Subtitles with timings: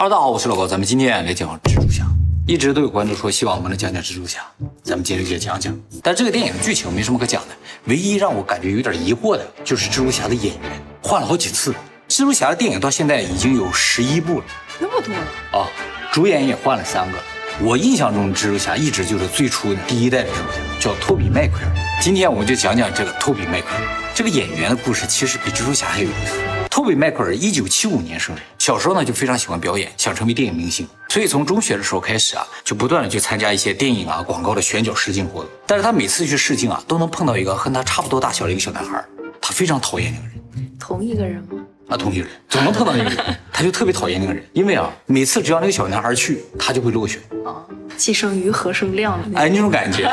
[0.00, 2.06] 哈喽，大家好，我是老高，咱们今天来讲蜘蛛侠。
[2.46, 4.40] 一直都有观众说希望我们能讲讲蜘蛛侠，
[4.82, 5.78] 咱们今天就讲讲。
[6.02, 7.48] 但这个电影的剧情没什么可讲的，
[7.84, 11.74] 唯一让我感觉有点疑惑的就是蜘蛛侠的演员换了好几次。
[12.08, 14.44] 蜘蛛侠的电影到现在已经有十一部了，
[14.78, 15.12] 那么多
[15.58, 15.68] 啊，
[16.10, 17.18] 主演也换了三个。
[17.62, 21.72] 我印象中蜘蛛侠一直就是最初的第一代的蜘蛛侠，叫托比麦奎尔。
[22.00, 23.82] 今天我们就讲讲这个托比麦奎尔
[24.14, 26.49] 这个演员的故事，其实比蜘蛛侠还有意思。
[26.70, 35.50] 托比·迈克尔一九七五年生人，小时候呢就非常喜欢表演，想成为电影明星，所以从中学的时候开始啊，就不断的去参加一些电影啊、广告的选角试镜活动。
[35.66, 39.04] 但是他每次去试镜啊，都能碰到一个和他差不多大小的一个小男孩，
[39.40, 40.70] 他非常讨厌那个人。
[40.78, 41.60] 同一个人吗？
[41.88, 43.18] 啊，同一个人，总能碰到那个人，
[43.52, 47.20] 他就特别讨厌那个人，因为啊，每次只要那个小男孩去，他就会落选。
[47.44, 50.08] 啊，既生瑜，何生亮的哎，那种感觉。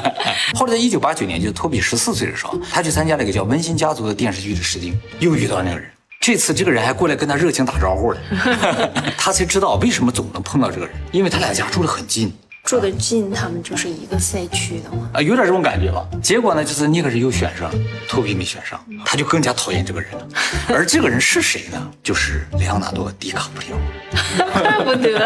[0.56, 5.90] 后来在一九八九年，就是托比十四岁的时候，他去参加了一个叫《温馨家族》的电视剧的试镜，又遇到那个人。
[6.20, 8.18] 这次这个人还过来跟他热情打招呼了，
[9.16, 12.32] 他才知道为什么总能碰到这个人，因为他俩家住得很近，
[12.64, 16.04] 住得近，他们就是一个赛区的嘛，啊，有点这种感觉吧。
[16.20, 17.74] 结果呢，就是尼克人又选上了，
[18.08, 20.28] 托比没选上，他就更加讨厌这个人了。
[20.68, 21.90] 而这个人是谁呢？
[22.02, 25.18] 就是莱昂纳多·迪卡普里奥，怪 不得。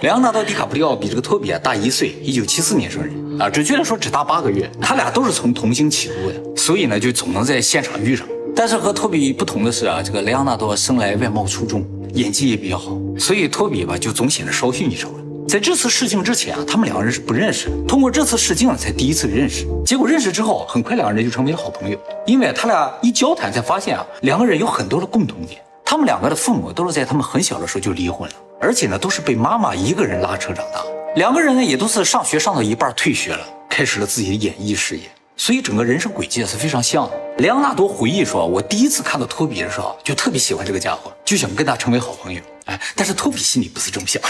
[0.00, 4.68] 莱昂纳多·迪卡普里奥比这个托比啊大一岁，一九七四年生人啊，准确的说只大八个月。
[4.80, 8.26] 他俩都是从童星起步的，所以呢，就总能在现场遇上。
[8.54, 15.14] 但是和托比不同的是啊，这个莱昂纳多生来外貌出众，演技也比较好，所以托比吧就总显得稍逊一筹了。
[15.48, 19.66] 在这次试镜之前啊，他们两个人是不认识，通过这次试镜才第一次认识。
[19.84, 25.60] 结果认识之后，很快两个人就成为了好朋友，因为他俩一交谈才发现啊，两个人有很多的共同点。
[25.84, 30.82] 他们两个的父母都是在他们很小的时候就离婚了，而且呢都是被妈妈一个人拉扯长大。
[31.16, 35.02] 两个人呢也都是上学上到一半退学了，开始了自己的演艺事业。
[35.36, 37.12] 所以整个人生轨迹是非常像的。
[37.38, 42.40] 莱昂纳多回忆说：“我第一次看到托比的时候，就特别喜欢这个家伙，就想跟他成为好朋友。
[42.66, 44.22] 哎，但是托比心里不是这么想。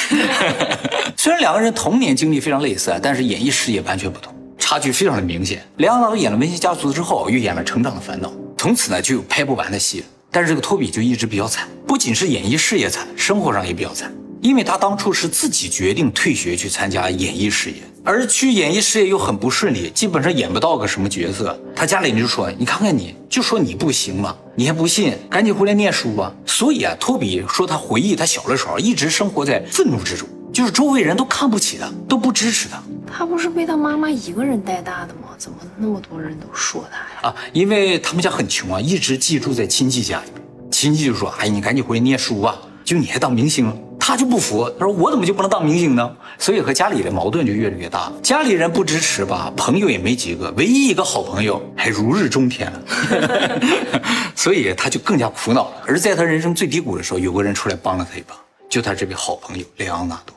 [1.16, 5.62] 虽然两个人童年经历非常类似，但是演艺事业完全不同，差距非常的明显。
[5.78, 10.04] 莱昂纳多演了《温馨家族》之后，又演了《成长的烦恼》，从此呢就有拍不完的戏。
[10.30, 14.10] 但是这个托比就一直比较惨，不仅是演艺事业惨，生活上也比较惨。”
[14.42, 21.56] 因为他当初是自己决定退学去参加演艺事业，而去演艺事业又很不顺利，基本上演不到个什么角色。
[21.76, 25.16] 他家里人就说：“你看看你，就说你不行嘛，你还不信？
[25.30, 32.82] 赶紧回来念书吧。”所以啊，托比说他回忆他小的时候一直生活在愤怒之中，就是周围人都看不起他，都不支持他。
[33.16, 35.28] 他不是被他妈妈一个人带大的吗？
[35.38, 37.32] 怎么那么多人都说他呀？
[37.32, 40.32] 啊，因为他们家很穷啊，一直寄住在亲戚家里。
[40.72, 43.72] 亲戚就说：“哎，你赶紧回来念书吧，就你还当明星。”
[44.04, 46.16] 他就不服，他说我怎么就不能当明星呢？
[46.36, 48.10] 所以和家里的矛盾就越来越大。
[48.20, 53.62] 家里人不支持吧，朋友也没几个，唯一一个好朋友还如日中天了，
[54.34, 55.76] 所以他就更加苦恼了。
[55.86, 58.34] 而在他人生最低谷的时候，有个人出来帮了他一把，
[58.68, 60.34] 就他这位好朋友莱昂纳多。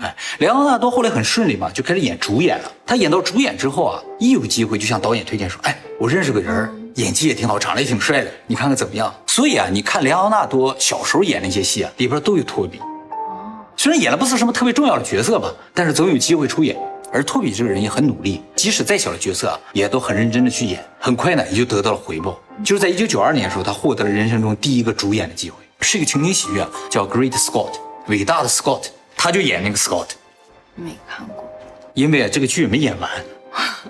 [0.00, 2.70] 哎，莱昂纳多后来很顺利嘛，就开始演主演了。
[2.84, 12.78] 他演到主演之后啊，一有机会就向导演推荐说：“哎，我认识个人，演技也挺好，长得也挺帅的，你看看怎么样？”所以啊，你看莱昂纳多小时候演那些戏啊，里边都有托比。
[13.78, 16.76] 虽然演了不是什么特别重要的角色吧，但是总有机会出演。
[17.12, 20.84] 而托比这个人也很努力，即使再小的角色啊，也都很认真的去演。
[20.98, 22.36] 很快呢，也就得到了回报。
[22.64, 27.70] 就是在一九九二年的时候，他获得了人生中第一个主演的机会，是一个情景喜剧，叫《Great Scott》，
[28.08, 30.08] 伟大的 Scott，他就演那个 Scott。
[30.74, 31.48] 没看过，
[31.94, 33.08] 因为这个剧没演完，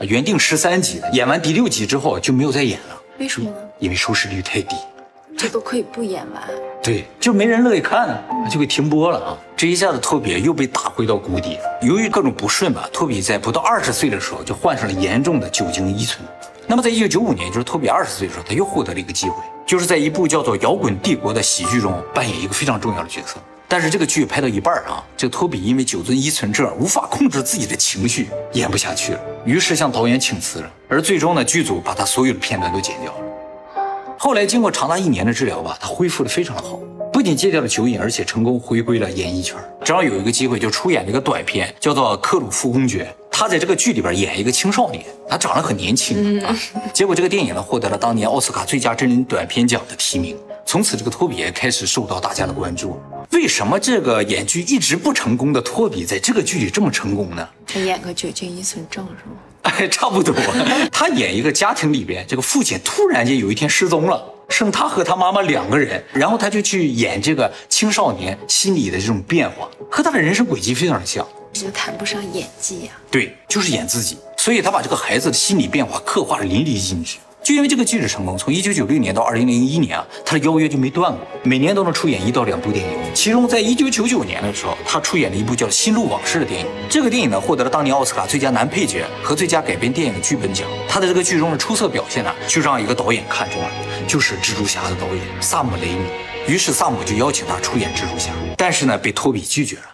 [0.03, 3.03] 原定十三集的，演完第六集之后就没有再演了。
[3.19, 3.57] 为什么呢？
[3.79, 4.77] 因为收视率太低。
[5.39, 6.43] 这都可以不演完，
[6.83, 9.39] 对，就没人乐意看，就给停播了啊！
[9.57, 11.57] 这一下子，托比又被打回到谷底。
[11.81, 16.27] 由于各种不顺吧，托比在不到二十岁的时候就患上了严重的酒精依存。
[16.67, 23.37] 那么，在一九九五年，就是托比二十岁的时候，他又获得了一个机会，就是在一部叫做《摇滚帝国》的喜剧中扮演一个非常重要的角色。
[23.69, 30.71] 但是这个剧拍到一半啊，这个托比因为酒精依存症无法控制自己的情绪，演不下去了，于是向导演请辞了。
[30.89, 33.28] 而最终呢，剧组把他所有的片段都剪掉了。
[34.21, 36.77] 后来经过长达一年的治疗吧，他恢复的非常的好，
[37.13, 39.57] 不仅戒掉了酒瘾，而且成功回归了演艺圈。
[39.85, 43.05] 正好有一个机会，就出演了一个短片，叫做《克鲁夫公爵》。
[43.31, 46.53] 他在这个剧里边演一个青少年，他长得很年轻啊。
[46.93, 50.37] 结果这个电影呢，获得了当年奥斯卡最佳真人短片奖的提名。
[50.71, 53.01] 从此，这个托比也开始受到大家的关注。
[53.33, 57.49] 为什么这个演剧一直不成功的托比，在这个剧里这么成功呢？
[57.67, 59.37] 他演个酒精依存症是吗？
[59.63, 60.35] 哎，差不多。
[60.93, 71.27] 他演一个家庭里边，这个父亲突然间有一天失踪了，剩他和他妈妈两个人，然后他就去演这个青少年心理的这种变化，和他的人生轨迹非常的像。
[71.55, 72.93] 就谈不上演技呀。
[73.11, 74.19] 对，就是演自己。
[74.37, 77.17] 所以他把这个孩子的心理变化刻画的淋漓尽致。
[77.49, 82.99] 就因为这个记者成功，从一九九六年到二零零一年啊，他的邀约就没断过，每年都能出演一到两部电影。
[83.15, 86.67] 其中在一九九九年的时候，他出演了一部叫《心路往事》的电影。
[86.91, 90.69] 这个电影呢，获得了当年奥斯卡最佳男配角和最佳改编电影剧本奖。
[90.87, 93.71] 他的这个剧中的出色表现呢，就让一个导演看中了，
[94.07, 96.05] 就是蜘蛛侠的导演萨姆雷米。
[96.47, 99.85] 于是萨姆就邀请他出演蜘蛛侠，但是呢，被托比拒绝了。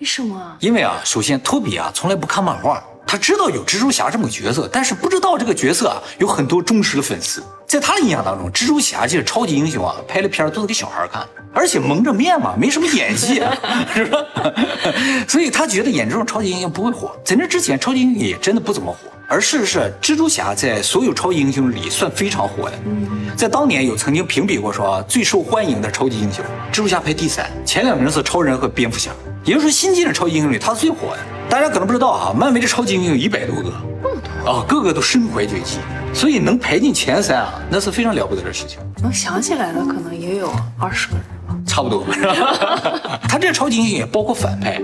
[0.00, 0.54] 为什么？
[0.60, 2.84] 因为啊，首先托比啊从来不看漫画。
[3.10, 7.42] 他知道有蜘蛛侠这么个角色，但是不知道这个角色啊有很多忠实的粉丝。
[7.66, 13.42] 在他的印象当中，蜘蛛侠就是超级英雄啊，拍的片儿都是给小孩看，而且蒙着面嘛，没什么演技，
[13.92, 14.18] 是吧？
[15.26, 17.10] 所以他觉得演这种超级英雄不会火。
[17.24, 18.98] 在那之前，超级英雄也真的不怎么火。
[19.26, 22.78] 而事实是，蜘蛛侠在所有超级英雄里算非常火的。
[23.36, 29.10] 在当年有曾经评比过说最受欢迎的超级英雄，蜘蛛侠排第三，前两名是超人和蝙蝠侠。
[29.42, 31.39] 也就是说，新进的超级英雄里他是最火的。
[31.50, 35.78] 大家可能不知道啊，漫威的超级英雄一百多个，那么多啊，个个都身怀绝技，
[36.14, 38.78] 所以能排进前三啊，那是非常了不得的事情。
[39.02, 40.48] 能想起来的可能也有
[40.78, 42.06] 二十个人吧，差不多。
[43.28, 44.80] 他这超级英雄也包括反派。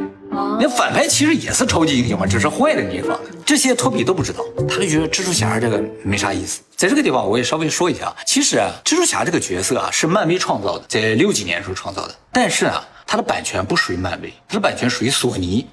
[0.59, 3.17] 那反派其实也是超级英雄嘛，只是坏的地方。
[3.45, 6.61] 这些托比都不知道，他就觉得蜘蛛侠这个没啥意思。
[6.75, 12.15] 在这个地方，我也稍微说一下，其实啊，蜘蛛侠这个角色啊是漫威创造的，在六几年时候创造的。
[12.33, 15.67] 但是啊，它的版权不属于漫威，它的版权属于索尼。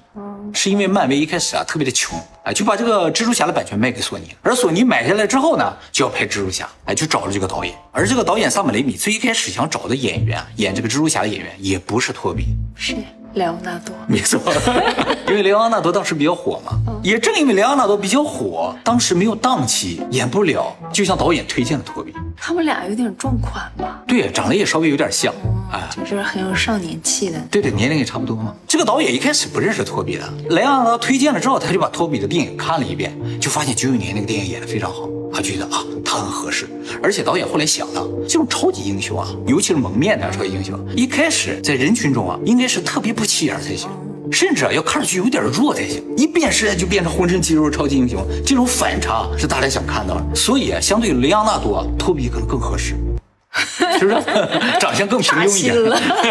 [0.54, 7.74] 是因为漫威一开始啊特别的穷，哎，就把这个蜘蛛侠的版权卖给索尼，而索尼买下来之后呢，就要拍蜘蛛侠，哎，就找了这个导演。
[7.90, 12.46] 而这个导演萨姆雷米最一开始想找的演员，演这个蜘蛛侠的演员也不是托比，
[12.76, 12.94] 是。
[13.34, 14.40] 莱昂纳多，没错，
[15.28, 22.14] 因为莱昂纳多当时比较火嘛，也正因为莱昂纳多比较火，当时没有档期，演不了，就向导演推荐了托比。
[22.36, 24.02] 他们俩有点撞款吧？
[24.06, 25.34] 对，长得也稍微有点像，
[25.72, 27.38] 哎，就是很有少年气的。
[27.50, 28.54] 对对，年龄也差不多嘛。
[28.68, 35.08] 这个导演一开始不认识托比的，莱昂纳多推荐了之后，他就把托比的电影看了一遍，就发现九九年那个电影演得非常好。
[35.34, 36.68] 他觉得啊，他很合适，
[37.02, 43.90] 而且导演后来想了，这种超级英雄啊，尤其是蒙面的超级英雄，一开始在人群中啊，应该是特别不起眼才行，
[44.30, 50.34] 甚至啊要看上去有点弱才行，一变身就变成浑身肌肉超级英雄，这种反差是大家想看到的。
[50.36, 52.94] 所以啊，相对雷昂纳多，托比可能更合适，
[53.98, 54.22] 是不是？
[54.78, 55.74] 长相更平庸一点。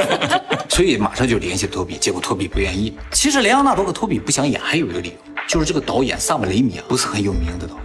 [0.70, 2.94] 所以马上就联系托比，结果托比不愿意。
[3.12, 5.16] 其实雷昂纳多和托比不想演，还有一个理由，
[5.46, 7.83] 就是这个导演萨姆雷米啊，不是很有名的导演。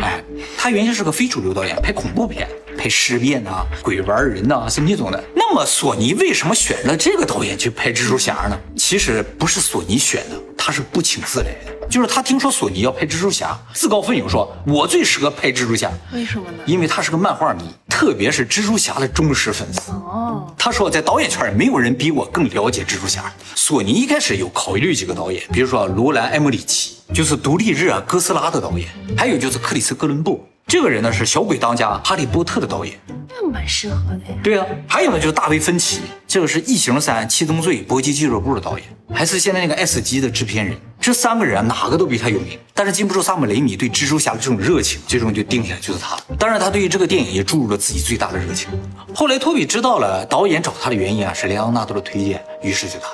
[0.00, 0.22] 哎，
[0.56, 5.22] 他原先是个非主流导演，拍恐怖片、拍尸变呐、鬼玩人呐，是那种的。
[5.34, 8.58] 那么索尼为什么选了这个导演去拍蜘蛛侠呢？
[8.76, 11.88] 其实不是索尼选的，他是不请自来的。
[11.88, 16.58] 就是他听说索尼要拍蜘蛛侠，自告奋勇说：“我最适合拍蜘蛛侠。”为什么呢？
[16.66, 17.62] 因为他是个漫画迷，
[17.98, 19.90] 特别是蜘蛛侠的忠实粉丝。
[19.90, 23.24] 哦，他说在导演圈没有人比我更了解蜘蛛侠。
[23.56, 30.46] 索尼一开始有考虑几个导演，比如说罗兰·艾默里奇，就是《独立日》啊、哥斯拉的导演，还有就是克里斯·哥伦布。
[30.68, 32.94] 这个人呢是小鬼当家、哈利波特的导演，
[33.30, 34.38] 那蛮适合的呀。
[34.44, 40.76] 对啊，还有呢就是大卫芬奇，这个是异形三、七宗罪、搏击俱乐部的导演，还是现在那个 S 级的制片人。
[41.00, 46.22] 这三个人哪个都比他有名，但是禁不住萨姆雷米对蜘蛛侠的这种热情，最终就定下来就是他了。
[46.38, 48.68] 当然，他对于这个电影也注入了自己最大的热情。
[49.14, 53.06] 后来托比知道了导演找他的原因啊是莱昂纳多的推荐，于是就答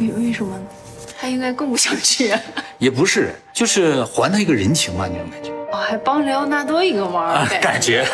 [0.00, 0.08] 应。
[0.08, 0.58] 为为什么？
[1.20, 2.34] 他应该更不想去。
[2.78, 5.52] 也不是，就是还他一个人情嘛，那种感觉。
[5.78, 8.04] 哦，还帮莱昂纳多一个忙，感觉。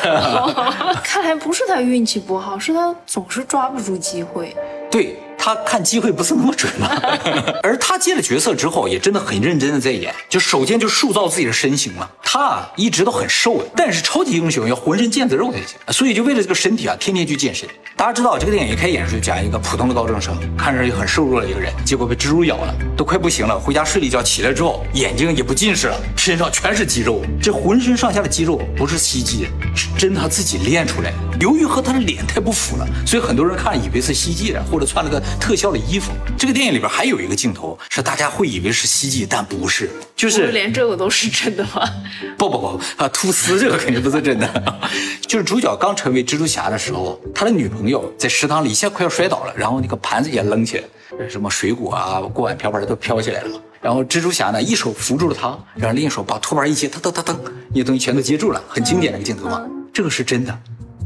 [1.03, 4.55] 看来不是他运气不好，是他总是抓不住机会。
[4.91, 5.17] 对。
[5.45, 6.89] 他看机会不是那么准嘛，
[7.63, 12.09] 而他接了角色之后，也真的很认真的在演，就首先就塑造自己的身形嘛。
[12.23, 17.69] 他啊一直都很瘦的，但是超级英雄要浑身腱子肉才行，所以就为了这个身体啊，天天去健身。
[17.95, 29.45] 大家知道这个电影一开演就讲一个普通的高中生，看上去很瘦弱的一个人，结果被蜘蛛咬了，都快不行了，回家睡了一觉，起来之后眼睛也不近视了，身上全是肌肉，这浑身上下的肌肉不是 CG，
[29.77, 31.17] 是真他自己练出来的。
[31.39, 35.23] 由于和他的脸太不符了，所以很多人看以为是 CG 的，或者穿了个。
[35.35, 41.83] 特效的衣服，这个电影里边还有一个镜头是大家会以为是 CG，但不是，就是连这个都是真的吗？
[42.39, 44.81] 不不不啊，吐司这个肯定不是真的，
[45.27, 57.37] 就是主角刚成为蜘蛛侠的时候，他的女朋友在食堂里一下快要摔倒了，然后那个盘子也扔起来，什么水果啊、锅碗瓢盆都飘起来了，然后蜘蛛侠呢一手扶住了他，然后另一手把托盘一接，噔噔噔噔，
[57.71, 59.63] 那些东西全都接住了，很经典的一个镜头嘛，
[59.93, 60.59] 这个是真的。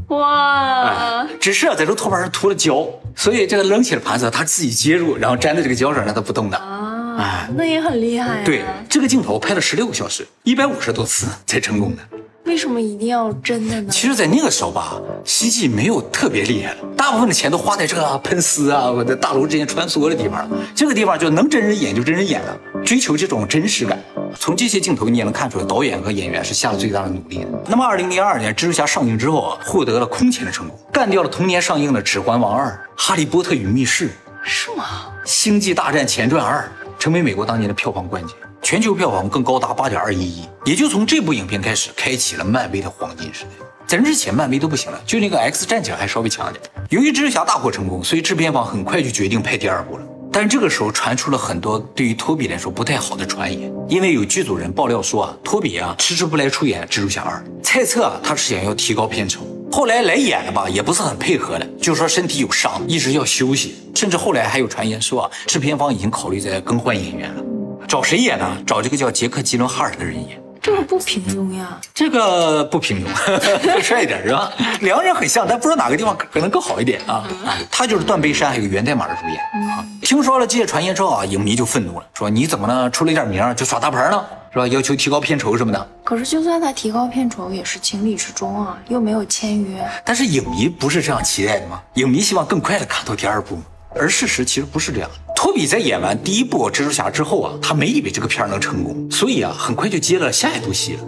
[0.09, 1.27] 哇！
[1.39, 2.83] 只是啊在这托盘上涂了胶，
[3.19, 6.55] 所以这个扔起的盘子他自己接住，然后粘在这个胶上，让它不动的。
[6.55, 8.41] 啊，哎，那也很厉害。
[8.45, 12.01] 对，这个镜头拍了十六个小时，一百五十多次才成功的。
[12.45, 13.91] 为什么一定要真的呢？
[13.91, 20.57] 其实，在那个时候吧，CG 没有特别厉害了，大部分的钱都花在这个喷丝啊，或者大楼之间穿梭的地方了。
[20.73, 23.99] 这个地方就能真人演就真人演了，追求这种真实感。
[24.37, 27.63] 从这些镜头你也能看出来，导演和演员是下了最大的努力的。
[27.67, 34.07] 那么，二零零二年《蜘蛛侠》上映之后啊，获得了空前的成功，干掉了同年上映的《指环王二》《哈利波特与密室》
[34.43, 34.85] 《是吗？
[35.25, 36.61] 星际大战前传二》，
[37.01, 40.47] 成为美国当年的票房冠军，全球票房更高达八点二一亿。
[40.65, 43.65] 也就从这部影片开始，开启了漫威的黄金时代。
[43.87, 46.63] 在之前，漫威都不行了，就那个 X 战警还稍微强一点。
[46.89, 50.03] 由于蜘蛛侠大获成功，所以制片方很快就决定拍第二部了。
[50.31, 59.41] 但这个时候传出了很多对于托比来说不太好的传言，因为有剧组人爆料说啊，托比啊迟迟不来出演蜘蛛侠二，猜测啊他是想要提高片酬。
[59.71, 63.75] 后来来演了吧，也不是很配合了，就说身体有伤，一直要休息。
[63.95, 67.43] 甚至后来还有传言说啊，制片方已经考虑在更换演员了，
[67.87, 68.57] 找谁演呢？
[68.65, 70.41] 找这个叫杰克·吉伦哈尔的人演。
[70.61, 73.07] 这个不平庸呀，这个不平庸，
[73.63, 74.51] 更帅一点是吧？
[74.81, 77.23] 两个人很像，但不知道哪个地方可能更好一点啊。
[77.45, 79.37] 啊，他就是断背山还有源代码的主演
[79.69, 79.85] 啊。
[80.01, 82.89] 听说了这些传言之后啊，影迷就愤怒了，说你怎么呢？
[82.89, 84.23] 出了一点名就耍大牌呢？
[84.51, 84.67] 是吧？
[84.67, 85.89] 要求提高片酬什么的。
[86.03, 89.87] 可是就算他提高片酬，也是情理之中啊，又没有签约。
[90.03, 91.81] 但是影迷不是这样期待的吗？
[91.93, 93.57] 影迷希望更快的看到第二部。
[93.95, 95.09] 而事实其实不是这样。
[95.41, 100.99] 托比在演完第一部蜘蛛侠之后啊，他没以为这个片儿能成功，所以啊，很快就接了下一部戏了。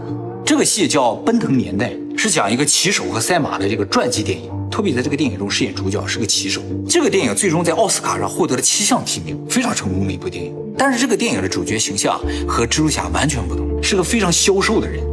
[0.45, 4.49] 这个戏叫《奔腾年代》，是讲一个骑手和赛马的这个传记电影。
[4.71, 6.61] 托比在这个电影中饰演主角，是个骑手。
[6.87, 10.55] 这个电影最终在奥斯卡上获得了七项提名，非常成功的一部电影。
[10.77, 15.03] 但是这个电影的主角形象和蜘蛛侠完全不同，是个非常消瘦的人。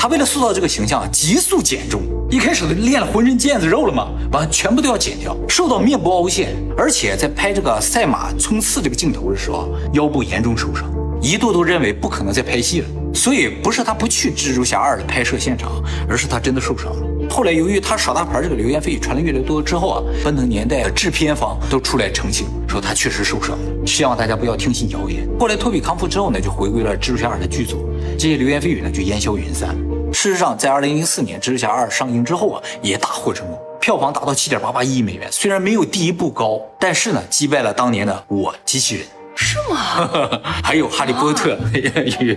[0.00, 2.00] 他为了塑造这个形象，急速减重。
[2.30, 10.90] 一开始练了浑身腱子肉了嘛，完全部都要减掉，瘦到面部凹陷，而且在拍这个赛马冲刺这个镜头的时候，腰部严重受伤，
[11.20, 12.88] 一度都认为不可能再拍戏了。
[13.12, 15.70] 所以不是他不去蜘蛛侠二的拍摄现场，
[16.08, 17.28] 而是他真的受伤了。
[17.28, 25.28] 后来由于他耍大牌这个流言蜚语传的越来越多之后啊，奔腾年代的制片方都出来澄清，说他确实受伤了，希望大家不要听信谣言。
[25.38, 27.86] 后来托比康复之后呢，就回归了蜘蛛侠二的剧组，
[28.18, 29.76] 这些流言蜚语呢就烟消云散。
[30.12, 35.28] 事实上，在二零零四年《蜘蛛侠二》上映之后啊，也大获成功，票房达到七点八八亿美元。
[35.30, 39.04] 虽然没有第一部高，但是呢，击败了当年的《我机器人》。
[39.36, 40.40] 是吗？
[40.62, 42.36] 还有《哈利波特与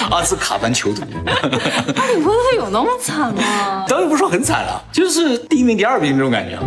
[0.10, 1.02] 阿兹卡班囚徒》。
[1.94, 3.84] 哈利波特有那么惨吗？
[3.88, 6.58] 导演不说很惨了，就是第一名、第二名这种感觉。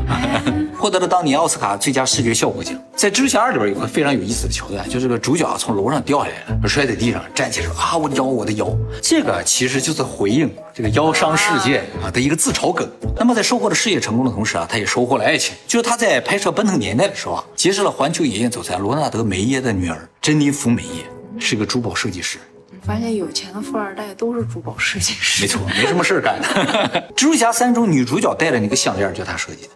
[0.77, 2.75] 获得了当年奥斯卡最佳视觉效果奖。
[2.93, 8.67] 在《蜘蛛侠二》里边有个非常有意思的桥段，就是个主角从楼上掉下来了，摔在地上，站起来说啊，我的腰，我的腰。
[9.01, 12.85] 这个其实就是回应这个腰伤事件啊的一个自嘲梗。
[13.15, 15.55] 那么在收获了事业成功的同时啊，他也收获了爱情。
[15.65, 21.05] 就是他在拍摄《奔腾年代》的时候啊，结识了环球影业总裁罗纳德·梅耶的女儿珍妮弗·梅耶，
[21.39, 22.37] 是个珠宝设计师。
[22.85, 27.09] 发现有钱的富二代都是珠宝设计师，没错，没什么事干的。
[27.15, 29.69] 蜘蛛侠三中女主角戴的那个项链就他设计的。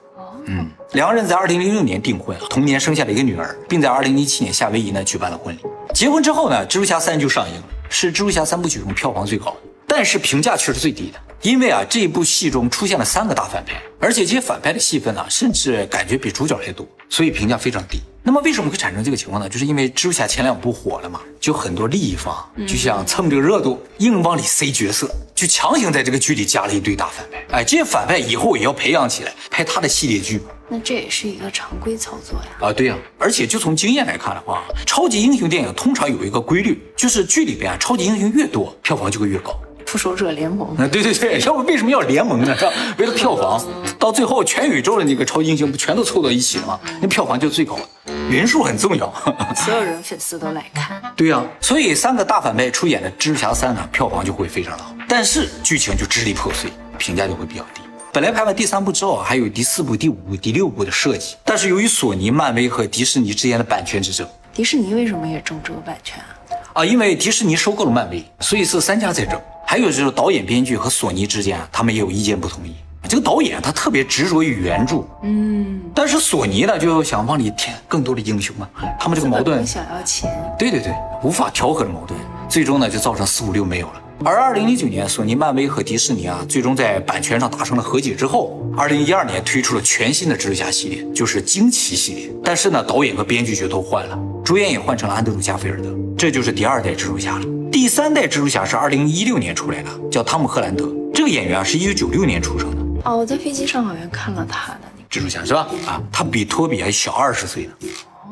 [0.49, 5.59] 嗯，两个人在二零零六年订婚，同年生下了一个女儿，并在二零一七年夏威夷呢举办了婚礼。
[5.93, 11.19] 结婚之后呢，蜘蛛侠三就上映了，是蜘蛛侠三部曲中票房最高的，但是评价却是最低的。
[11.43, 17.99] 因为啊，这一部戏中出现了三个大反派，而且这些反派的戏份呢，甚至感觉比主角还多，所以评价非常低。
[18.23, 19.47] 那么为什么会产生这个情况呢？
[19.47, 22.35] 就是因为蜘蛛侠前两部火了嘛，就很多利益方
[22.67, 27.59] 就想蹭这个热度，硬往里塞角色，就强行在这个剧里加了一堆大反派。
[27.59, 30.41] 哎，这些反派以后也要培养起来，拍他的系列剧。
[30.67, 32.47] 那这也是一个常规操作呀。
[32.59, 39.57] 啊，对呀，而且就从经验来看的话，超级英雄电影通常有一个规律，就是剧里边啊超级英雄越多，票房就会越高。
[39.87, 42.53] 复仇者联盟啊，对对对， 要不为什么要联盟呢？
[42.57, 42.71] 是吧？
[42.97, 43.65] 为了票房，
[43.97, 46.79] 到最后全宇宙的那个超级英雄不全都凑到一起了吗？
[47.01, 47.83] 那票房就最高了，
[48.29, 49.11] 人数很重要，
[49.55, 51.01] 所有人粉丝都来看。
[51.15, 57.81] 对呀，所以三个大反派出演的《蜘蛛侠三》呢，票房就会非常的好，但是剧情就支离破碎，评价就会比较低。
[58.11, 66.35] 本来拍完第三部之后还有第四部、第五部、第六部的设计，但是由于索尼、漫威和迪士尼之间的版权之争，迪士尼为什么也争这个版权啊？
[66.81, 69.39] 啊，因为迪士尼收购了漫威，所以是三家在争。
[69.69, 72.73] 还有就是导演、编剧和索尼之间，他们也有意见不统一。
[73.09, 84.01] 这个导演他特别执着于原著，嗯，但是索尼呢就想往里添更多的英雄嘛，他们这个矛盾想要钱，对对对，无法调和的矛盾，最终呢就造成四五六没有了。
[84.23, 92.31] 而二零零九年，索尼、漫威和迪士尼啊，最终在版权上达成了和解之后，二零一二年推出了全新的蜘蛛侠系列，就是惊奇系列。
[92.41, 97.45] 但是呢，导演和编剧就都换了，主演也换成了安德鲁·加菲尔德，这就是第二代蜘蛛侠了。
[97.71, 100.89] 第三代蜘蛛侠是二零一六年出来的，叫汤姆·赫兰德。
[101.13, 102.77] 这个演员啊，是一九九六年出生的。
[103.05, 105.67] 哦，我在飞机上好像看了他的蜘蛛侠，是吧？
[105.85, 107.71] 啊，他比托比还小二十岁呢。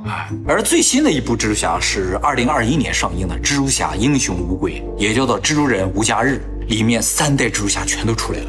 [0.05, 8.45] 啊，而最新的一部蜘蛛侠是二零二一年上映的《蜘蛛侠：英雄无归》，也叫做《蜘蛛人无家日》，里面三代蜘蛛侠全都出来了。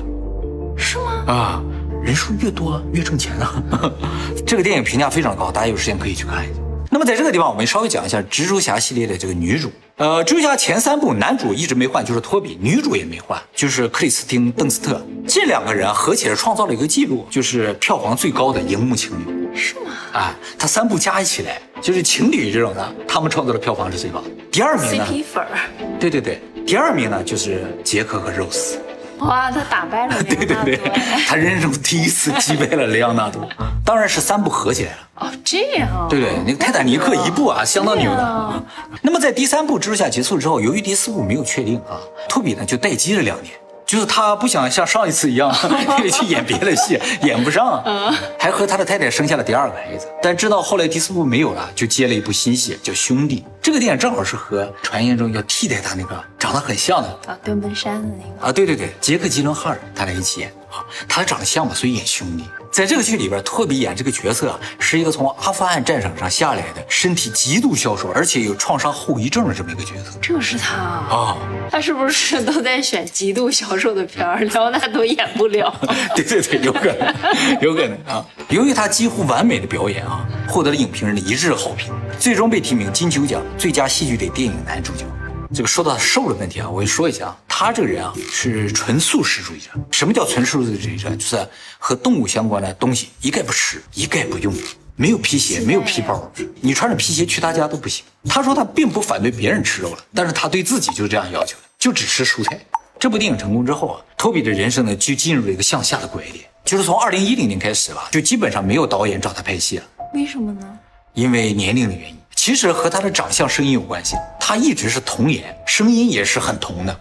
[0.76, 1.25] 是吗？
[1.26, 1.62] 啊，
[2.02, 3.62] 人数越多越挣钱啊！
[4.47, 6.61] 这个电影评价非常高，大家有时间可以去看一下。
[6.90, 9.73] 那么在这个地方，我们稍微讲一下蜘蛛侠系列的这个女主。
[9.97, 15.00] 呃，蜘蛛侠前三部男主一直没换，就是托比，女主也没换，就是克里斯汀·邓斯特。
[15.26, 19.57] 这两个人合起来创造了一个记录，就是票房最高的荧幕情侣。
[19.57, 24.29] 是吗啊，他三部加起来就是情侣这种的，他们创造的票房是最高的。
[24.53, 25.49] 第二名呢？？CP 粉儿，
[25.99, 28.79] 对对对，第二名呢就是杰克和肉丝。
[29.18, 30.80] 哇，他打败了 对对对
[31.26, 33.49] 他人生第一次击败了雷昂纳多，
[33.85, 34.99] 当然是三部合起来了。
[35.16, 38.23] 哦，这样啊，对对，那个泰坦尼克一部啊，相当牛的。
[38.23, 38.62] 啊
[39.02, 41.96] 那么在第三部蜘蛛侠结束之后，由于第四部没有确定啊，
[42.28, 43.54] 托比呢就待机了两年。
[43.87, 45.55] 就是他不想像上一次一样
[46.12, 47.81] 去演别的戏， 演不上，
[48.38, 50.09] 还和他的太太生下了第二个孩子。
[50.21, 53.40] 但知道后来第四部没有了，就接了一部新戏叫《兄弟》。
[53.62, 57.09] 这个电影正好是和传言中要替代他那个长得很像的。
[57.26, 57.38] 啊，
[57.75, 62.45] 山的那个，啊，对对对，杰克·吉伦哈尔他俩一起演啊，他长得像嘛，所以演兄弟。
[62.71, 71.37] 在这个剧里边，托比演这个角色啊，是一个从阿富汗战场上下来的，身体极度消瘦，而且有创伤后遗症的这么一个角色这是他啊，啊。
[71.71, 74.45] 他是不是都在选极度消瘦的片儿？
[74.45, 75.75] 莱昂纳多演不了。
[76.14, 77.14] 对对对，有可能，
[77.62, 78.25] 有可能啊。
[78.50, 85.06] 由于他几乎完美的表演啊，获得了影评人的一致好评，最终被提名金球奖最佳戏剧类电影男主角。
[85.56, 89.70] 这个说到瘦的问题啊，我就说一下啊，他这个人啊是纯素食主义者。
[89.90, 91.16] 什么叫纯素食主义者？
[91.16, 91.48] 就是
[91.78, 94.52] 和动物相关的东西一概不吃，一概不用，
[94.96, 98.04] 没有皮鞋，没有皮包，你穿着皮鞋去他家都不行。
[98.28, 102.60] 他说他并不反对别人吃肉了，但是他对自己就是这样要求的，就只吃蔬菜。
[102.98, 109.84] 这部电影成功之后啊，托比的人生呢就进入了一个向下的拐点，就是从二零一零年开始吧，就基本上没有导演找他拍戏了。
[110.12, 110.78] 为什么呢？
[111.14, 112.15] 因为年龄的原因，
[112.47, 114.15] 其实和他的长相、声音有关系。
[114.38, 116.97] 他一直是童颜，声音也是很童的。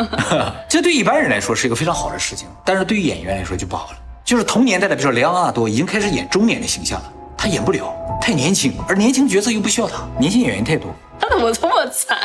[0.70, 3.98] 这对一般人来说是一个非常好的事情，但是对于演员来说就不好了。
[4.24, 12.18] 就是同年代的，比如说莱昂纳多已经开始演中年的形象了，他演不了，太年轻，而年轻角色又不需要他，年轻演员太多，他怎么这么惨？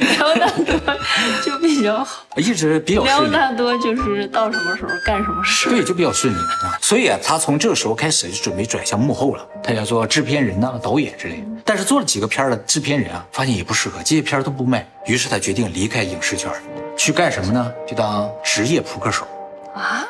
[0.00, 0.96] 莱昂纳多
[1.44, 3.36] 就比较好，一直比较莱昂顺利。
[3.36, 5.68] 纳多就是到什么时候干什么事。
[5.68, 6.78] 对，就比较顺利啊。
[6.80, 11.42] 所以啊，他从这个时候开始就准备转向幕后了，他要做制片人呐、导演之类的。
[11.64, 16.50] 但是做了几个片儿的制片人啊，发现也不适合，这些片儿都不卖，于是他决定离开影视圈，
[16.96, 17.70] 去干什么呢？
[17.86, 19.26] 就当职业扑克手。
[19.74, 20.02] 啊，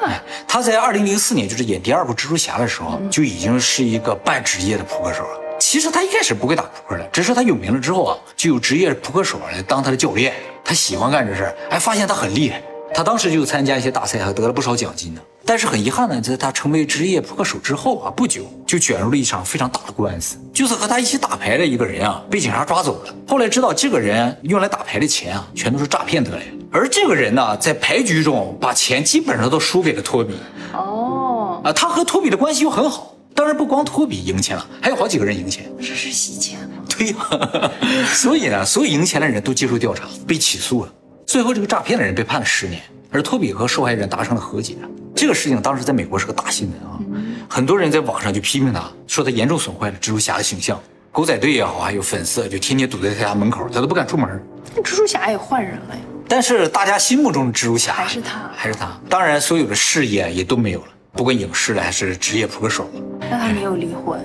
[0.47, 5.41] 他在二零零四年就是演第二部蜘蛛侠的时候，就已经是一个半职业的扑克手了。
[5.71, 10.33] 其实他一开始不会打扑克的，只是他有名了之后啊，就有职业扑克手来当他的教练。
[10.65, 12.63] 他喜欢干这事儿，哎，发现他很厉害。
[12.95, 15.21] 他当时就参加一些大赛，还得了不少奖金呢。
[15.45, 23.15] 但是很遗憾呢，在他成为职业扑克手之后啊，不久就卷入了一场非常大的官司，就是和他一起打牌的一个人啊，被警察抓走了。
[23.27, 26.47] 后来知道这个人用来打牌的钱啊，全都是诈骗得来的。
[26.73, 30.33] 而这个人呢，在牌局中把钱基本上都输给了托比。
[30.73, 33.15] 哦，啊，他和托比的关系又很好，
[33.49, 35.73] 当然不光托比赢钱了，还有好几个人赢钱。
[35.79, 36.85] 这是洗钱吗？
[36.87, 37.71] 对呀、
[38.13, 40.93] 所以呢，所有赢钱的人都接受调查，被起诉了。
[41.27, 44.77] 最后，这个诈骗的人被判了十年，而托比和受害人达成了和解。
[45.17, 47.01] 这个事情当时在美国是个大新闻啊，
[47.49, 50.79] 很多人在网上就批评他，说他严重损坏了蜘蛛侠的形象。
[51.11, 54.29] 狗仔队也好，还有粉丝就天天堵在他家门口，他都不敢出门。
[54.77, 56.01] 那蜘蛛侠也换人了呀。
[56.29, 59.01] 但是大家心目中的蜘蛛侠还是他还是他。
[59.09, 62.85] 当然，所有的事业也都没有了，不管影视的还是职业扑克手。
[62.85, 62.91] 了。
[63.29, 64.25] 那他没有离婚，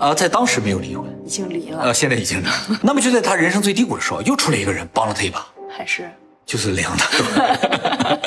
[0.00, 2.46] 啊，在当时没有离婚，已经离了，呃，现在已经离。
[2.82, 6.10] 那么就在他人生最低谷的时候，又出来一个人帮了他一把，还是。
[6.44, 8.18] 就是雷昂纳多。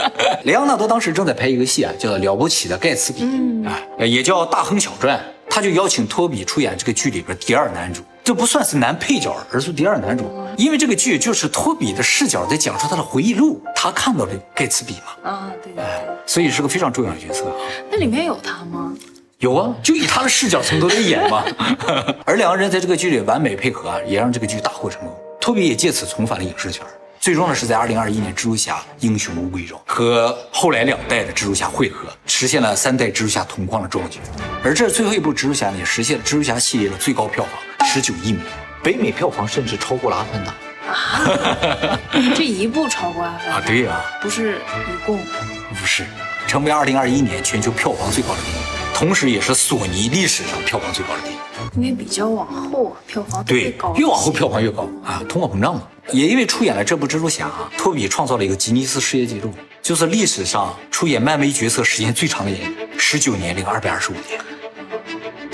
[0.45, 3.25] 雷昂纳多当时正在拍一个戏啊，叫《了不起的盖茨比》，
[3.67, 5.17] 啊，也叫《大亨小传》，
[5.49, 10.25] 他就邀请托比出演这个剧里边第二男主，这不算是男配角，而是第二男主，
[10.57, 15.85] 因为这个剧就是托比的视角在讲述他的回忆录，他看到了盖茨比嘛，啊，对对对，
[16.25, 17.53] 所以是个非常重要的角色啊。
[17.91, 18.91] 那里面有他吗？
[19.38, 21.43] 有啊，就以他的视角从头到尾演嘛。
[22.25, 25.15] 而两个人在这个剧里完美配合啊，也让这个剧大获成功。
[25.39, 26.83] 托比也借此重返了影视圈，
[27.19, 34.17] 最终呢是在二零二一年《蜘蛛侠：英雄无归》中和后来两代的蜘蛛侠汇合，实现了三代蜘蛛侠同框的壮举。
[34.63, 37.53] 而这最后一部蜘蛛侠呢，也实现了蜘蛛侠系列的最高票房
[37.85, 38.47] 十九亿美元，
[38.83, 40.51] 北美票房甚至超过了《阿凡达》
[40.91, 41.99] 啊
[42.35, 43.63] 这一部超过阿凡达啊！
[43.65, 46.05] 对呀、不是一共不是，
[46.47, 48.61] 成为二零二一年全球票房最高的电影，
[48.93, 51.39] 同时也是索尼历史上票房最高的电影。
[51.77, 55.83] 因为比较往后啊，票房对最高，越往后票房越高啊，通货膨胀嘛。
[56.11, 64.39] 也因为出演了这部蜘蛛侠啊，托比创造了一个吉尼斯世界纪录，就是历史上出演漫威角色时间最长的演员，十九年零二百二十五天。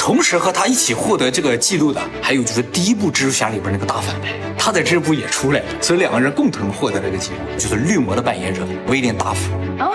[0.01, 9.53] 同时和他一起获得这个记录的，还有就是第一部蜘蛛侠里边那个大反派，他在这部也出来了，所以两个人共同获得了这个记录，就是绿魔的扮演者威廉达福。
[9.77, 9.93] 哦，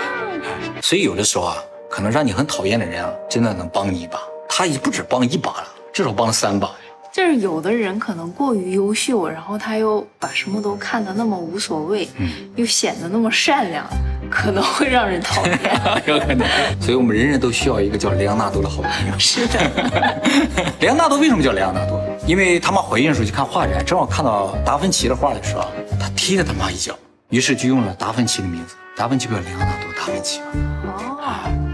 [0.81, 1.57] 所以有的时候啊，
[1.89, 4.17] 可能让你很讨厌的人啊，真的能帮你一把。
[4.47, 6.75] 他也不止帮一把了，至少帮了三把呀。
[7.17, 13.83] 就是有的人可能过于优秀，然后他又把什么都看得那么无所谓，嗯又显得那么善良，
[14.29, 15.59] 可能会让人讨厌。
[16.05, 16.47] 有可能。
[16.79, 19.17] 所以我们人人都需要一个叫莱昂纳多的好朋友。
[19.17, 19.59] 是的，
[20.79, 21.99] 莱昂纳多为什么叫莱昂纳多？
[22.27, 25.65] 因为他妈怀孕的时候去看画展，正好看到达芬奇的画的时候，
[25.99, 26.93] 他踢了他妈一脚，
[27.29, 28.75] 于是就用了达芬奇的名字。
[28.95, 30.45] 达芬奇不叫莱昂纳多，达芬奇吗？
[30.85, 31.66] 哦，